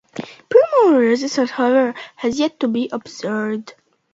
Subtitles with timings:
[0.49, 3.75] Primary resistance, however, has yet to be observed.